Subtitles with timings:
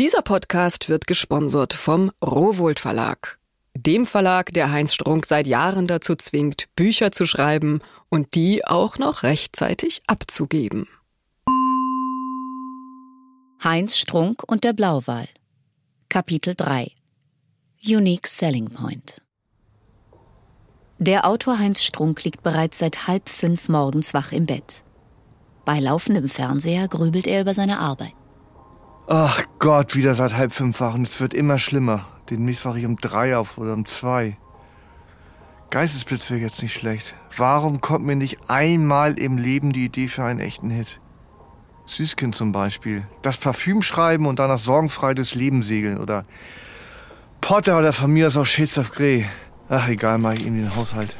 [0.00, 3.40] Dieser Podcast wird gesponsert vom Rowold Verlag.
[3.76, 8.98] Dem Verlag, der Heinz Strunk seit Jahren dazu zwingt, Bücher zu schreiben und die auch
[8.98, 10.86] noch rechtzeitig abzugeben.
[13.64, 15.26] Heinz Strunk und der Blauwal.
[16.08, 16.92] Kapitel 3
[17.84, 19.20] Unique Selling Point
[20.98, 24.84] Der Autor Heinz Strunk liegt bereits seit halb fünf morgens wach im Bett.
[25.64, 28.14] Bei laufendem Fernseher grübelt er über seine Arbeit.
[29.10, 32.04] Ach Gott, wieder seit halb fünf wach es wird immer schlimmer.
[32.28, 34.36] Demnächst wache ich um drei auf oder um zwei.
[35.70, 37.14] Geistesblitz wäre jetzt nicht schlecht.
[37.34, 41.00] Warum kommt mir nicht einmal im Leben die Idee für einen echten Hit?
[41.86, 43.06] Süßkind zum Beispiel.
[43.22, 45.96] Das Parfüm schreiben und danach sorgenfrei durchs Leben segeln.
[45.96, 46.26] Oder
[47.40, 49.24] Potter oder von mir aus auch Shades of Grey.
[49.70, 51.16] Ach egal, mach ich ihm den Haushalt.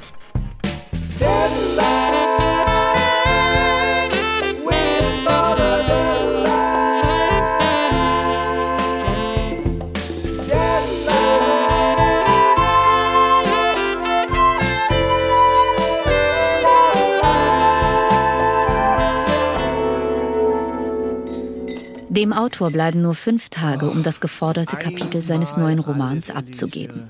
[22.19, 27.05] Dem Autor bleiben nur fünf Tage, um das geforderte Kapitel seines neuen Romans abzugeben.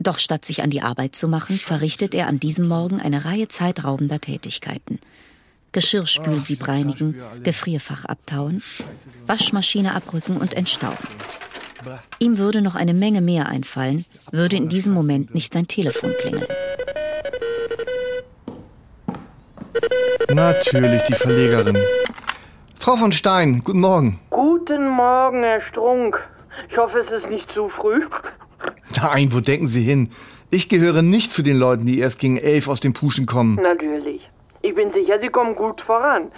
[0.00, 3.48] Doch statt sich an die Arbeit zu machen, verrichtet er an diesem Morgen eine Reihe
[3.48, 4.98] zeitraubender Tätigkeiten.
[5.72, 8.62] Geschirrspülsieb reinigen, Gefrierfach abtauen,
[9.26, 11.06] Waschmaschine abrücken und entstauben.
[12.18, 16.48] Ihm würde noch eine Menge mehr einfallen, würde in diesem Moment nicht sein Telefon klingeln.
[20.30, 21.76] Natürlich die Verlegerin.
[22.84, 24.20] Frau von Stein, guten Morgen.
[24.28, 26.22] Guten Morgen, Herr Strunk.
[26.68, 28.02] Ich hoffe, es ist nicht zu früh.
[29.02, 30.10] Nein, wo denken Sie hin?
[30.50, 33.54] Ich gehöre nicht zu den Leuten, die erst gegen elf aus dem Puschen kommen.
[33.54, 34.28] Natürlich.
[34.60, 36.30] Ich bin sicher, Sie kommen gut voran.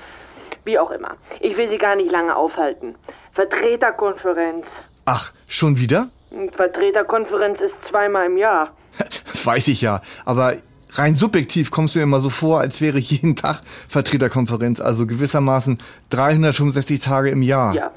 [0.64, 1.16] Wie auch immer.
[1.40, 2.94] Ich will Sie gar nicht lange aufhalten.
[3.32, 4.68] Vertreterkonferenz.
[5.04, 6.10] Ach, schon wieder?
[6.52, 8.70] Vertreterkonferenz ist zweimal im Jahr.
[9.42, 10.54] Weiß ich ja, aber
[10.98, 15.78] rein subjektiv kommst du mir immer so vor, als wäre jeden Tag Vertreterkonferenz, also gewissermaßen
[16.10, 17.74] 365 Tage im Jahr.
[17.74, 17.92] Ja,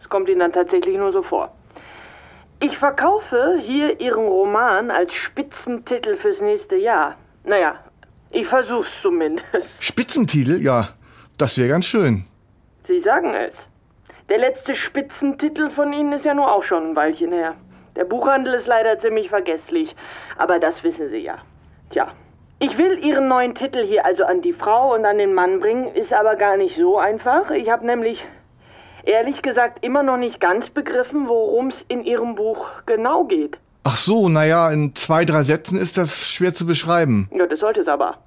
[0.00, 1.52] es kommt Ihnen dann tatsächlich nur so vor.
[2.60, 7.16] Ich verkaufe hier Ihren Roman als Spitzentitel fürs nächste Jahr.
[7.44, 7.74] Naja,
[8.30, 9.46] ich versuch's zumindest.
[9.80, 10.62] Spitzentitel?
[10.62, 10.88] Ja,
[11.38, 12.24] das wäre ganz schön.
[12.84, 13.54] Sie sagen es.
[14.28, 17.56] Der letzte Spitzentitel von Ihnen ist ja nur auch schon ein Weilchen her.
[17.96, 19.94] Der Buchhandel ist leider ziemlich vergesslich,
[20.38, 21.38] aber das wissen Sie ja.
[21.90, 22.12] Tja,
[22.62, 25.92] ich will Ihren neuen Titel hier also an die Frau und an den Mann bringen,
[25.96, 27.50] ist aber gar nicht so einfach.
[27.50, 28.24] Ich habe nämlich
[29.02, 33.58] ehrlich gesagt immer noch nicht ganz begriffen, worum es in Ihrem Buch genau geht.
[33.82, 37.28] Ach so, naja, in zwei, drei Sätzen ist das schwer zu beschreiben.
[37.36, 38.18] Ja, das sollte es aber.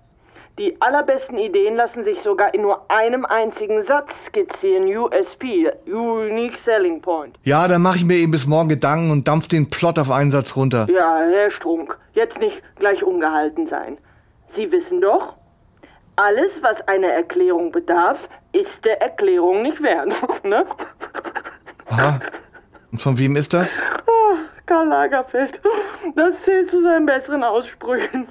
[0.59, 4.85] Die allerbesten Ideen lassen sich sogar in nur einem einzigen Satz skizzieren.
[4.85, 7.37] USP, Unique Selling Point.
[7.43, 10.31] Ja, dann mache ich mir eben bis morgen Gedanken und dampf den Plot auf einen
[10.31, 10.87] Satz runter.
[10.89, 13.97] Ja, Herr Strunk, jetzt nicht gleich ungehalten sein.
[14.49, 15.35] Sie wissen doch,
[16.15, 20.13] alles, was eine Erklärung bedarf, ist der Erklärung nicht wert.
[20.43, 20.65] ne?
[21.87, 22.19] Aha.
[22.91, 23.77] Und von wem ist das?
[23.79, 25.59] Ah, Karl Lagerfeld.
[26.15, 28.27] Das zählt zu seinen besseren Aussprüchen.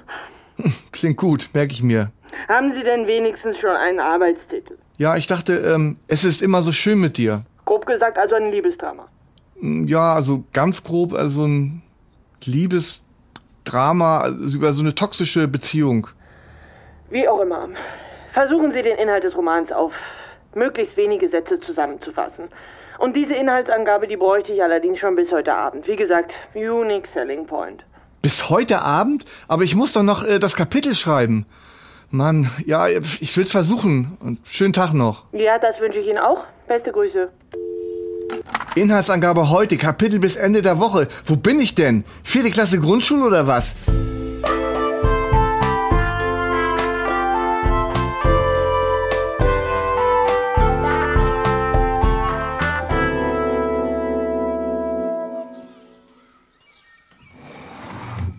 [0.91, 2.11] Klingt gut, merke ich mir.
[2.47, 4.77] Haben Sie denn wenigstens schon einen Arbeitstitel?
[4.97, 7.43] Ja, ich dachte, ähm, es ist immer so schön mit dir.
[7.65, 9.07] Grob gesagt also ein Liebesdrama.
[9.61, 11.81] Ja, also ganz grob, also ein
[13.65, 16.07] Liebesdrama also über so eine toxische Beziehung.
[17.09, 17.69] Wie auch immer.
[18.31, 19.93] Versuchen Sie den Inhalt des Romans auf
[20.53, 22.45] möglichst wenige Sätze zusammenzufassen.
[22.97, 25.87] Und diese Inhaltsangabe, die bräuchte ich allerdings schon bis heute Abend.
[25.87, 27.83] Wie gesagt, Unique Selling Point.
[28.21, 29.25] Bis heute Abend?
[29.47, 31.45] Aber ich muss doch noch äh, das Kapitel schreiben.
[32.09, 34.17] Mann, ja, ich will's versuchen.
[34.21, 35.25] Und schönen Tag noch.
[35.33, 36.45] Ja, das wünsche ich Ihnen auch.
[36.67, 37.29] Beste Grüße.
[38.75, 41.07] Inhaltsangabe heute, Kapitel bis Ende der Woche.
[41.25, 42.03] Wo bin ich denn?
[42.23, 43.73] Vierte Klasse Grundschule oder was?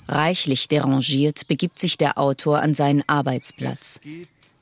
[0.06, 4.00] Reichlich derangiert begibt sich der Autor an seinen Arbeitsplatz.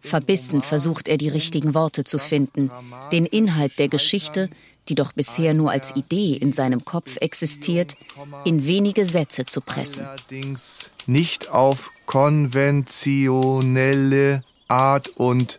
[0.01, 2.71] Verbissen versucht er die richtigen Worte zu finden,
[3.11, 4.51] den Inhalt der Geschichte,
[4.89, 7.97] die doch bisher nur als Idee in seinem Kopf existiert,
[8.45, 10.05] in wenige Sätze zu pressen.
[10.05, 15.59] Allerdings nicht auf konventionelle Art und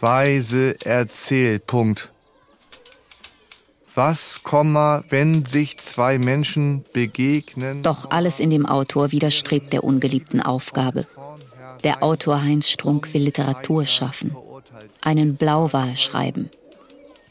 [0.00, 1.66] Weise erzählt.
[1.66, 2.10] Punkt.
[3.94, 4.40] Was,
[5.10, 7.82] wenn sich zwei Menschen begegnen?
[7.82, 11.06] Doch alles in dem Autor widerstrebt der ungeliebten Aufgabe.
[11.84, 14.34] Der Autor Heinz Strunk will Literatur schaffen,
[15.02, 16.48] einen Blauwal schreiben.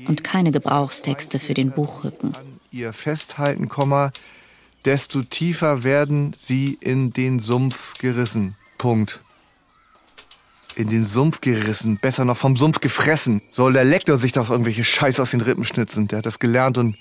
[0.08, 2.34] Und keine Gebrauchstexte für den Buchrücken.
[2.72, 4.12] Ihr festhalten, Komma,
[4.86, 8.56] desto tiefer werden sie in den Sumpf gerissen.
[8.78, 9.22] Punkt.
[10.76, 13.42] In den Sumpf gerissen, besser noch vom Sumpf gefressen.
[13.50, 16.08] Soll der Lektor sich doch irgendwelche Scheiß aus den Rippen schnitzen.
[16.08, 16.96] Der hat das gelernt und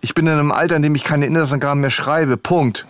[0.00, 2.38] ich bin in einem Alter, in dem ich keine Inhaltsangaben mehr schreibe.
[2.38, 2.86] Punkt.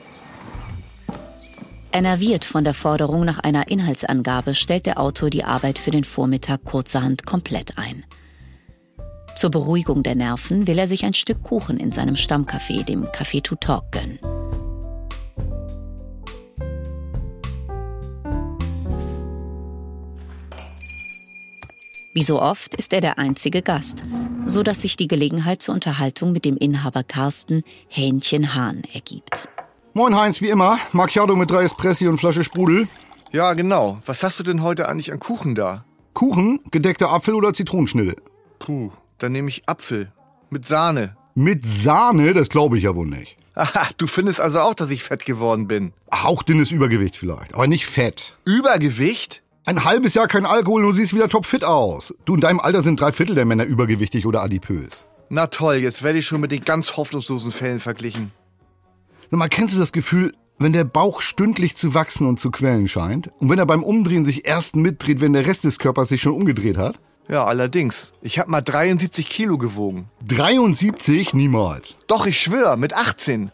[1.92, 6.64] Enerviert von der Forderung nach einer Inhaltsangabe stellt der Autor die Arbeit für den Vormittag
[6.64, 8.04] kurzerhand komplett ein.
[9.36, 13.42] Zur Beruhigung der Nerven will er sich ein Stück Kuchen in seinem Stammcafé, dem Café
[13.42, 14.18] to Talk, gönnen.
[22.12, 24.04] Wie so oft ist er der einzige Gast,
[24.44, 29.48] so dass sich die Gelegenheit zur Unterhaltung mit dem Inhaber Carsten Hähnchen Hahn ergibt.
[29.94, 30.78] Moin Heinz, wie immer.
[30.92, 32.88] Macchiato mit drei Espressi und Flasche Sprudel.
[33.32, 34.00] Ja, genau.
[34.04, 35.84] Was hast du denn heute eigentlich an Kuchen da?
[36.12, 38.16] Kuchen, gedeckter Apfel oder Zitronenschnitte?
[38.58, 40.12] Puh, dann nehme ich Apfel.
[40.50, 41.16] Mit Sahne.
[41.34, 42.34] Mit Sahne?
[42.34, 43.36] Das glaube ich ja wohl nicht.
[43.54, 45.92] Aha, du findest also auch, dass ich fett geworden bin.
[46.12, 48.36] Hauchdünnes Übergewicht vielleicht, aber nicht fett.
[48.44, 49.42] Übergewicht?
[49.66, 52.14] Ein halbes Jahr kein Alkohol und du siehst wieder topfit aus.
[52.24, 55.06] Du in deinem Alter sind drei Viertel der Männer übergewichtig oder adipös.
[55.28, 58.32] Na toll, jetzt werde ich schon mit den ganz hoffnungslosen Fällen verglichen.
[59.30, 62.88] Sag mal, kennst du das Gefühl, wenn der Bauch stündlich zu wachsen und zu quellen
[62.88, 66.22] scheint und wenn er beim Umdrehen sich erst mitdreht, wenn der Rest des Körpers sich
[66.22, 66.98] schon umgedreht hat?
[67.30, 68.12] Ja, allerdings.
[68.22, 70.08] Ich habe mal 73 Kilo gewogen.
[70.26, 71.32] 73?
[71.32, 71.96] Niemals.
[72.08, 73.52] Doch, ich schwöre, mit 18.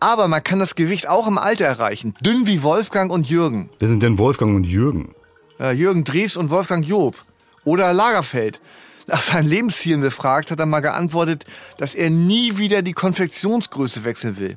[0.00, 2.14] Aber man kann das Gewicht auch im Alter erreichen.
[2.22, 3.68] Dünn wie Wolfgang und Jürgen.
[3.78, 5.14] Wer sind denn Wolfgang und Jürgen?
[5.58, 7.22] Ja, Jürgen Drews und Wolfgang Job.
[7.66, 8.62] Oder Lagerfeld.
[9.06, 11.44] Nach seinen Lebenszielen befragt, hat er mal geantwortet,
[11.76, 14.56] dass er nie wieder die Konfektionsgröße wechseln will.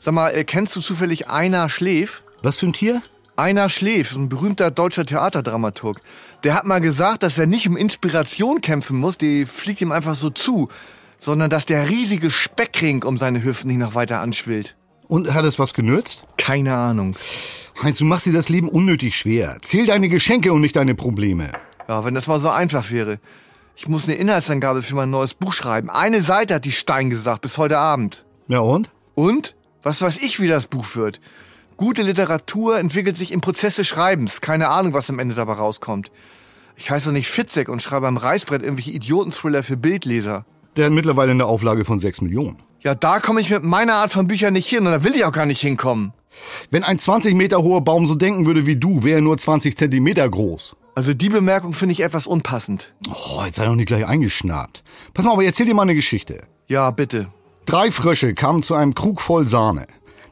[0.00, 2.24] Sag mal, äh, kennst du zufällig Einer Schläf?
[2.42, 3.02] Was für ein Tier?
[3.40, 6.02] Einer Schläf, ein berühmter deutscher Theaterdramaturg.
[6.44, 10.14] Der hat mal gesagt, dass er nicht um Inspiration kämpfen muss, die fliegt ihm einfach
[10.14, 10.68] so zu,
[11.16, 14.76] sondern dass der riesige Speckring um seine Hüften nicht noch weiter anschwillt.
[15.08, 16.24] Und hat es was genützt?
[16.36, 17.16] Keine Ahnung.
[17.82, 19.56] Heinz, du machst dir das Leben unnötig schwer.
[19.62, 21.50] Zähl deine Geschenke und nicht deine Probleme.
[21.88, 23.20] Ja, wenn das mal so einfach wäre.
[23.74, 25.88] Ich muss eine Inhaltsangabe für mein neues Buch schreiben.
[25.88, 28.26] Eine Seite hat die Stein gesagt, bis heute Abend.
[28.48, 28.90] Ja und?
[29.14, 29.56] Und?
[29.82, 31.22] Was weiß ich, wie das Buch wird?
[31.80, 34.42] Gute Literatur entwickelt sich im Prozess des Schreibens.
[34.42, 36.12] Keine Ahnung, was am Ende dabei rauskommt.
[36.76, 40.44] Ich heiße doch nicht Fitzek und schreibe am Reißbrett irgendwelche Idiotenthriller für Bildleser.
[40.76, 42.58] Der hat mittlerweile eine Auflage von 6 Millionen.
[42.80, 45.24] Ja, da komme ich mit meiner Art von Büchern nicht hin und da will ich
[45.24, 46.12] auch gar nicht hinkommen.
[46.70, 49.74] Wenn ein 20 Meter hoher Baum so denken würde wie du, wäre er nur 20
[49.74, 50.76] Zentimeter groß.
[50.94, 52.94] Also die Bemerkung finde ich etwas unpassend.
[53.08, 54.84] Oh, jetzt sei doch nicht gleich eingeschnappt.
[55.14, 56.42] Pass mal, aber erzähl dir mal eine Geschichte.
[56.66, 57.28] Ja, bitte.
[57.64, 59.86] Drei Frösche kamen zu einem Krug voll Sahne.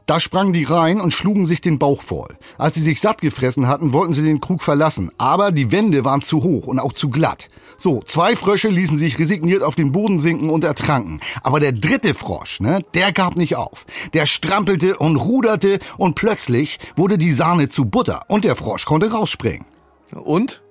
[0.09, 2.35] Da sprangen die rein und schlugen sich den Bauch voll.
[2.57, 5.11] Als sie sich satt gefressen hatten, wollten sie den Krug verlassen.
[5.19, 7.47] Aber die Wände waren zu hoch und auch zu glatt.
[7.77, 11.19] So, zwei Frösche ließen sich resigniert auf den Boden sinken und ertranken.
[11.43, 13.85] Aber der dritte Frosch, ne, der gab nicht auf.
[14.13, 19.11] Der strampelte und ruderte und plötzlich wurde die Sahne zu Butter und der Frosch konnte
[19.11, 19.67] rausspringen.
[20.15, 20.63] Und?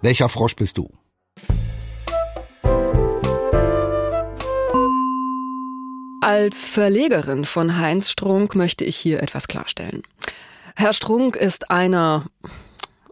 [0.00, 0.88] Welcher Frosch bist du?
[6.30, 10.04] Als Verlegerin von Heinz Strunk möchte ich hier etwas klarstellen.
[10.76, 12.26] Herr Strunk ist einer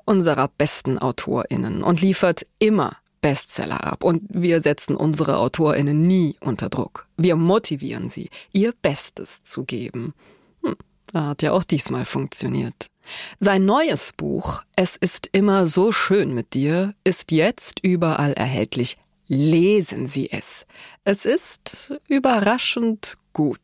[0.05, 4.05] unserer besten AutorInnen und liefert immer Bestseller ab.
[4.05, 7.09] Und wir setzen unsere AutorInnen nie unter Druck.
[7.17, 10.15] Wir motivieren sie, ihr Bestes zu geben.
[10.63, 10.77] Hm,
[11.13, 12.87] hat ja auch diesmal funktioniert.
[13.41, 18.96] Sein neues Buch Es ist immer so schön mit dir ist jetzt überall erhältlich.
[19.31, 20.65] Lesen Sie es.
[21.05, 23.61] Es ist überraschend gut.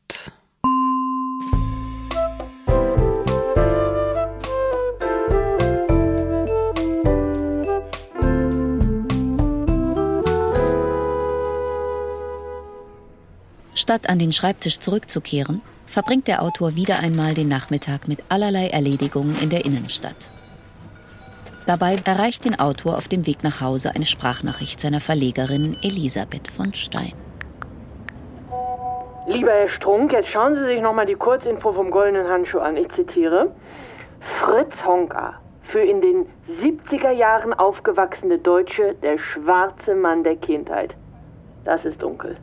[13.72, 19.38] Statt an den Schreibtisch zurückzukehren, verbringt der Autor wieder einmal den Nachmittag mit allerlei Erledigungen
[19.40, 20.33] in der Innenstadt.
[21.66, 26.74] Dabei erreicht den Autor auf dem Weg nach Hause eine Sprachnachricht seiner Verlegerin Elisabeth von
[26.74, 27.14] Stein.
[29.26, 32.76] Lieber Herr Strunk, jetzt schauen Sie sich nochmal die Kurzinfo vom Goldenen Handschuh an.
[32.76, 33.50] Ich zitiere.
[34.20, 40.94] Fritz Honka, für in den 70er Jahren aufgewachsene Deutsche der schwarze Mann der Kindheit.
[41.64, 42.36] Das ist dunkel.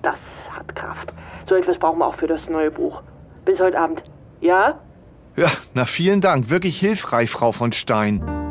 [0.00, 0.18] Das
[0.50, 1.12] hat Kraft.
[1.46, 3.02] So etwas brauchen wir auch für das neue Buch.
[3.44, 4.02] Bis heute Abend.
[4.40, 4.80] Ja?
[5.36, 6.48] Ja, na vielen Dank.
[6.48, 8.41] Wirklich hilfreich, Frau von Stein.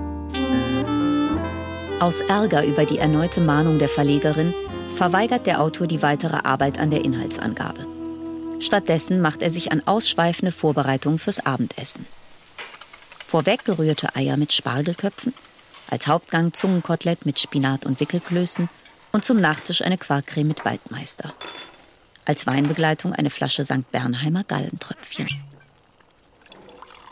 [2.02, 4.56] Aus Ärger über die erneute Mahnung der Verlegerin
[4.96, 7.86] verweigert der Autor die weitere Arbeit an der Inhaltsangabe.
[8.60, 12.08] Stattdessen macht er sich an ausschweifende Vorbereitungen fürs Abendessen.
[13.28, 15.36] Vorweg gerührte Eier mit Spargelköpfen,
[15.92, 18.68] als Hauptgang Zungenkotelett mit Spinat und Wickelklößen
[19.12, 21.36] Und zum Nachtisch eine Quarkcreme mit Waldmeister.
[22.26, 23.92] Als Weinbegleitung eine Flasche St.
[23.92, 25.28] Bernheimer Gallentröpfchen.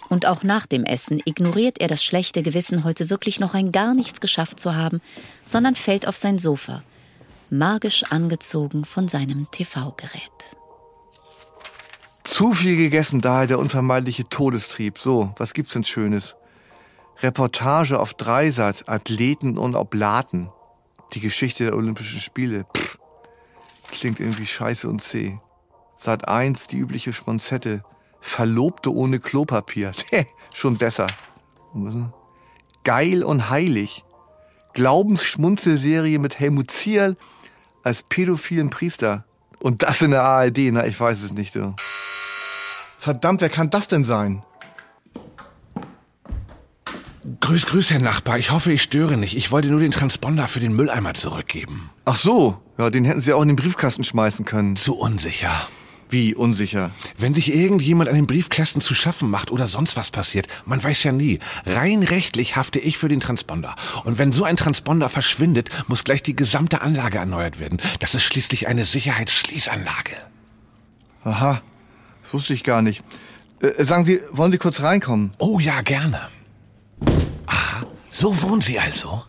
[0.10, 3.94] Und auch nach dem Essen ignoriert er das schlechte Gewissen, heute wirklich noch ein gar
[3.94, 5.02] nichts geschafft zu haben,
[5.46, 6.84] sondern fällt auf sein Sofa,
[7.52, 10.58] magisch angezogen von seinem TV-Gerät.
[12.24, 14.98] Zu viel gegessen, daher der unvermeidliche Todestrieb.
[14.98, 16.36] So, was gibt's denn Schönes?
[17.22, 20.50] Reportage auf Dreisat, Athleten und Oblaten.
[21.14, 22.66] Die Geschichte der Olympischen Spiele.
[22.78, 22.98] Pff,
[23.92, 25.40] klingt irgendwie scheiße und zäh.
[25.98, 27.84] Sat 1, die übliche Schmonzette.
[28.22, 29.92] Verlobte ohne Klopapier.
[30.54, 31.08] Schon besser.
[32.84, 34.04] Geil und heilig.
[34.74, 37.18] Glaubensschmunzelserie mit Helmut Zierl
[37.84, 39.26] als pädophilen Priester.
[39.60, 41.54] Und das in der ARD, na, ich weiß es nicht.
[41.54, 41.76] So.
[42.98, 44.44] Verdammt, wer kann das denn sein?
[47.42, 48.38] Grüß, grüß, Herr Nachbar.
[48.38, 49.36] Ich hoffe, ich störe nicht.
[49.36, 51.90] Ich wollte nur den Transponder für den Mülleimer zurückgeben.
[52.06, 54.76] Ach so, ja, den hätten Sie auch in den Briefkasten schmeißen können.
[54.76, 55.68] Zu unsicher.
[56.12, 56.90] Wie unsicher?
[57.20, 61.04] Wenn sich irgendjemand an den Briefkästen zu schaffen macht oder sonst was passiert, man weiß
[61.04, 61.38] ja nie.
[61.68, 63.76] Rein rechtlich hafte ich für den Transponder.
[64.06, 67.80] Und wenn so ein Transponder verschwindet, muss gleich die gesamte Anlage erneuert werden.
[68.00, 70.16] Das ist schließlich eine Sicherheitsschließanlage.
[71.24, 71.62] Aha,
[72.24, 73.04] das wusste ich gar nicht.
[73.62, 75.34] Äh, sagen Sie, wollen Sie kurz reinkommen?
[75.38, 76.22] Oh ja, gerne.
[77.46, 79.24] Aha, so wohnen Sie also?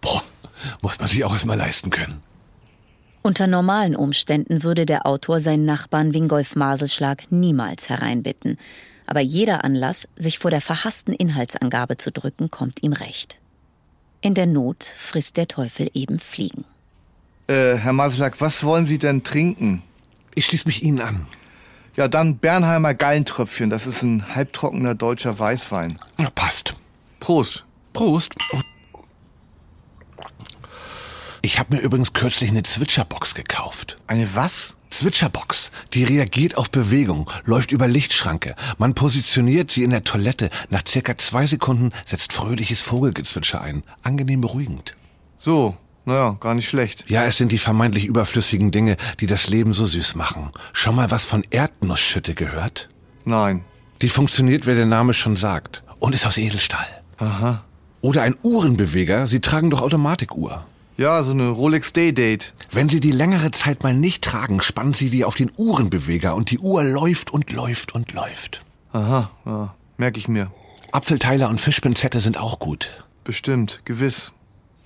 [0.00, 0.22] Boah,
[0.80, 2.22] muss man sich auch erstmal leisten können.
[3.22, 8.58] Unter normalen Umständen würde der Autor seinen Nachbarn Wingolf Maselschlag niemals hereinbitten.
[9.06, 13.40] Aber jeder Anlass, sich vor der verhassten Inhaltsangabe zu drücken, kommt ihm recht.
[14.20, 16.64] In der Not frisst der Teufel eben Fliegen.
[17.46, 19.82] Äh, Herr Maselschlag, was wollen Sie denn trinken?
[20.34, 21.26] Ich schließe mich Ihnen an.
[21.96, 23.70] Ja, dann Bernheimer Gallentröpfchen.
[23.70, 25.98] Das ist ein halbtrockener deutscher Weißwein.
[26.20, 26.74] Ja, passt.
[27.18, 27.64] Prost.
[27.92, 28.34] Prost.
[31.48, 33.96] Ich habe mir übrigens kürzlich eine Zwitscherbox gekauft.
[34.06, 34.76] Eine was?
[34.90, 35.70] Zwitscherbox.
[35.94, 38.54] Die reagiert auf Bewegung, läuft über Lichtschranke.
[38.76, 40.50] Man positioniert sie in der Toilette.
[40.68, 43.82] Nach circa zwei Sekunden setzt fröhliches Vogelgezwitscher ein.
[44.02, 44.94] Angenehm beruhigend.
[45.38, 45.74] So,
[46.04, 47.06] naja, gar nicht schlecht.
[47.08, 50.50] Ja, es sind die vermeintlich überflüssigen Dinge, die das Leben so süß machen.
[50.74, 52.90] Schon mal was von Erdnussschütte gehört?
[53.24, 53.64] Nein.
[54.02, 55.82] Die funktioniert, wie der Name schon sagt.
[55.98, 56.86] Und ist aus Edelstahl.
[57.16, 57.64] Aha.
[58.02, 59.26] Oder ein Uhrenbeweger.
[59.26, 60.66] Sie tragen doch Automatikuhr.
[60.98, 62.54] Ja, so eine Rolex Day Date.
[62.72, 66.50] Wenn Sie die längere Zeit mal nicht tragen, spannen Sie die auf den Uhrenbeweger und
[66.50, 68.62] die Uhr läuft und läuft und läuft.
[68.92, 70.50] Aha, ja, merke ich mir.
[70.90, 73.04] Apfelteiler und Fischpinzette sind auch gut.
[73.22, 74.32] Bestimmt, gewiss.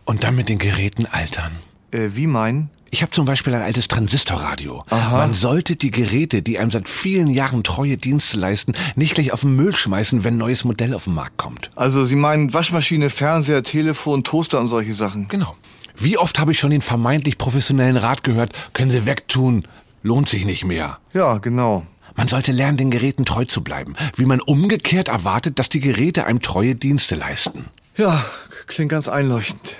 [0.04, 1.52] Und dann mit den Geräten altern.
[1.92, 2.68] Äh, wie meinen?
[2.90, 4.84] Ich habe zum Beispiel ein altes Transistorradio.
[4.90, 5.16] Aha.
[5.16, 9.40] Man sollte die Geräte, die einem seit vielen Jahren treue Dienste leisten, nicht gleich auf
[9.40, 11.70] den Müll schmeißen, wenn ein neues Modell auf den Markt kommt.
[11.74, 15.26] Also Sie meinen Waschmaschine, Fernseher, Telefon, Toaster und solche Sachen.
[15.28, 15.56] Genau.
[16.02, 19.68] Wie oft habe ich schon den vermeintlich professionellen Rat gehört, können Sie wegtun,
[20.02, 20.98] lohnt sich nicht mehr.
[21.12, 21.86] Ja, genau.
[22.16, 26.24] Man sollte lernen, den Geräten treu zu bleiben, wie man umgekehrt erwartet, dass die Geräte
[26.26, 27.66] einem treue Dienste leisten.
[27.96, 28.24] Ja,
[28.66, 29.76] klingt ganz einleuchtend.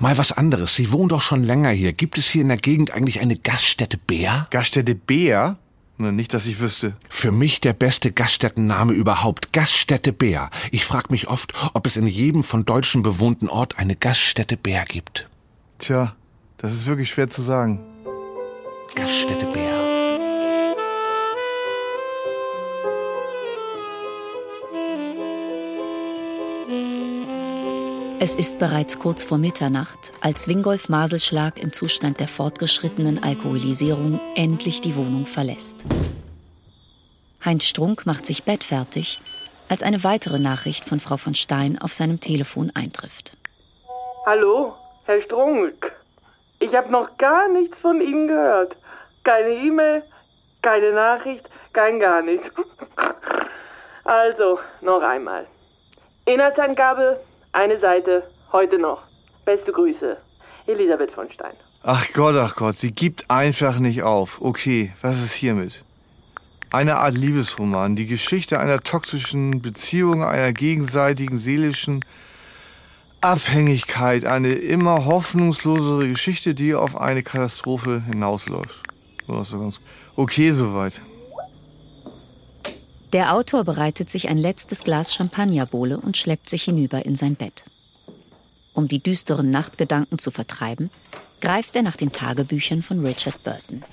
[0.00, 0.74] Mal was anderes.
[0.74, 1.92] Sie wohnen doch schon länger hier.
[1.92, 4.48] Gibt es hier in der Gegend eigentlich eine Gaststätte Bär?
[4.50, 5.56] Gaststätte Bär?
[5.98, 6.94] Na, nicht, dass ich wüsste.
[7.08, 9.52] Für mich der beste Gaststättenname überhaupt.
[9.52, 10.50] Gaststätte Bär.
[10.72, 14.84] Ich frage mich oft, ob es in jedem von Deutschen bewohnten Ort eine Gaststätte Bär
[14.86, 15.28] gibt.
[15.84, 16.16] Tja,
[16.56, 17.78] das ist wirklich schwer zu sagen.
[18.94, 19.74] Gaststätte Bär.
[28.18, 34.80] Es ist bereits kurz vor Mitternacht, als Wingolf Maselschlag im Zustand der fortgeschrittenen Alkoholisierung endlich
[34.80, 35.84] die Wohnung verlässt.
[37.44, 39.20] Heinz Strunk macht sich bettfertig,
[39.68, 43.36] als eine weitere Nachricht von Frau von Stein auf seinem Telefon eintrifft.
[44.24, 44.72] Hallo,
[45.06, 45.92] Herr Strunk.
[46.60, 48.74] Ich habe noch gar nichts von Ihnen gehört.
[49.22, 50.02] Keine E-Mail,
[50.62, 52.50] keine Nachricht, kein gar nichts.
[54.06, 55.46] Also, noch einmal.
[56.26, 57.18] Inhaltsangabe,
[57.52, 59.02] eine Seite, heute noch.
[59.46, 60.18] Beste Grüße.
[60.66, 61.54] Elisabeth von Stein.
[61.82, 64.42] Ach Gott, ach Gott, sie gibt einfach nicht auf.
[64.42, 65.84] Okay, was ist hiermit?
[66.70, 72.04] Eine Art Liebesroman, die Geschichte einer toxischen Beziehung, einer gegenseitigen seelischen
[73.24, 78.82] Abhängigkeit, eine immer hoffnungslosere Geschichte, die auf eine Katastrophe hinausläuft.
[79.26, 79.80] So ist ganz
[80.14, 81.00] okay soweit.
[83.14, 87.64] Der Autor bereitet sich ein letztes Glas Champagnerbowle und schleppt sich hinüber in sein Bett.
[88.74, 90.90] Um die düsteren Nachtgedanken zu vertreiben,
[91.40, 93.84] greift er nach den Tagebüchern von Richard Burton.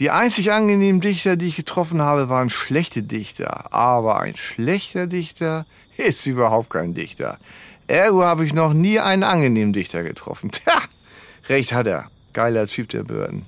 [0.00, 3.72] Die einzig angenehmen Dichter, die ich getroffen habe, waren schlechte Dichter.
[3.72, 7.38] Aber ein schlechter Dichter ist überhaupt kein Dichter.
[7.86, 10.50] Ergo habe ich noch nie einen angenehmen Dichter getroffen.
[10.52, 10.78] Tja,
[11.48, 12.10] recht hat er.
[12.32, 13.46] Geiler Typ der Behörden.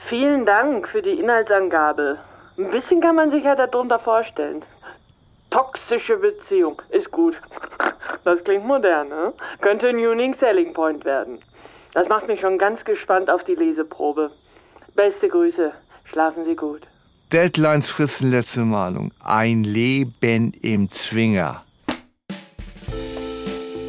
[0.00, 2.18] Vielen Dank für die Inhaltsangabe.
[2.58, 4.62] Ein bisschen kann man sich ja darunter vorstellen.
[5.50, 7.40] Toxische Beziehung ist gut.
[8.24, 9.32] Das klingt modern, ne?
[9.60, 11.38] Könnte ein Unique Selling Point werden.
[11.92, 14.30] Das macht mich schon ganz gespannt auf die Leseprobe.
[14.94, 15.72] Beste Grüße.
[16.04, 16.82] Schlafen Sie gut.
[17.32, 19.12] Deadlines fristen letzte Malung.
[19.24, 21.62] Ein Leben im Zwinger.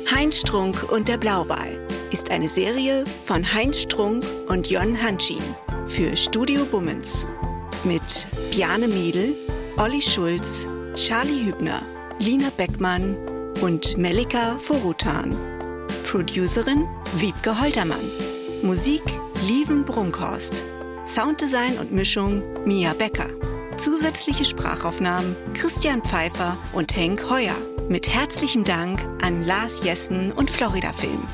[0.09, 5.41] Heinz Strunk und der Blauwal ist eine Serie von Heinz Strunk und Jon Hanschin
[5.87, 7.25] für Studio Bummens.
[7.83, 8.01] Mit
[8.51, 9.35] Bjane Miedl,
[9.77, 11.81] Olli Schulz, Charlie Hübner,
[12.19, 13.17] Lina Beckmann
[13.61, 15.35] und Melika Forutan.
[16.09, 18.09] Producerin Wiebke Holtermann.
[18.61, 19.03] Musik
[19.47, 20.63] Lieven Brunkhorst.
[21.07, 23.29] Sounddesign und Mischung Mia Becker.
[23.77, 27.55] Zusätzliche Sprachaufnahmen Christian Pfeiffer und Henk Heuer.
[27.89, 31.27] Mit herzlichem Dank an Lars Jessen und Florida Film.